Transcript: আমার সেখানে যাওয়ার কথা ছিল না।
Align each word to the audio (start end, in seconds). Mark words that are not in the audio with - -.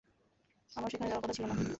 আমার 0.71 0.89
সেখানে 0.89 1.09
যাওয়ার 1.09 1.23
কথা 1.23 1.33
ছিল 1.33 1.45
না। 1.45 1.55